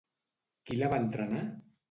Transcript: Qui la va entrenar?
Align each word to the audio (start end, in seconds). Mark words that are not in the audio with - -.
Qui 0.69 0.79
la 0.79 0.89
va 0.95 1.01
entrenar? 1.03 1.45